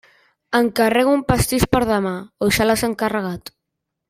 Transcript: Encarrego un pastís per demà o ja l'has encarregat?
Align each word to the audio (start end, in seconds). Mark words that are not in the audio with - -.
Encarrego 0.59 1.13
un 1.17 1.21
pastís 1.31 1.67
per 1.75 1.83
demà 1.91 2.15
o 2.47 2.51
ja 2.59 2.69
l'has 2.71 2.87
encarregat? 2.93 3.55